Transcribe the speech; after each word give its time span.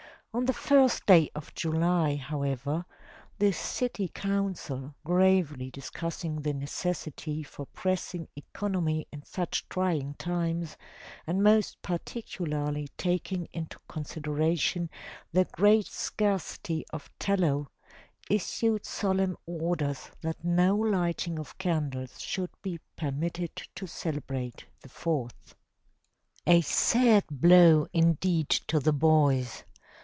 On 0.33 0.45
the 0.45 0.53
first 0.53 1.05
day 1.07 1.29
of 1.35 1.53
July, 1.55 2.15
however, 2.15 2.85
the 3.39 3.51
city 3.51 4.07
council, 4.07 4.95
gravely 5.03 5.69
discussing 5.69 6.41
the 6.41 6.53
necessity 6.53 7.43
for 7.43 7.65
pressing 7.65 8.29
economy 8.37 9.05
in 9.11 9.23
such 9.23 9.67
trying 9.67 10.13
times, 10.13 10.77
and 11.27 11.43
most 11.43 11.81
particularly 11.81 12.87
taking 12.97 13.49
into 13.51 13.77
consideration 13.89 14.89
the 15.33 15.43
great 15.51 15.87
scarcity 15.87 16.85
of 16.93 17.09
tallow, 17.19 17.67
issued 18.29 18.85
solemn 18.85 19.35
orders 19.45 20.11
that 20.21 20.45
no 20.45 20.77
lighting 20.77 21.37
of 21.39 21.57
candles 21.57 22.21
should 22.21 22.51
be 22.61 22.79
permitted 22.95 23.51
to 23.75 23.85
celebrate 23.85 24.65
the 24.81 24.87
Fourth. 24.87 25.55
A 26.47 26.61
sad 26.61 27.25
blow 27.29 27.87
indeed 27.91 28.47
to 28.49 28.79
the 28.79 28.93
boys! 28.93 29.65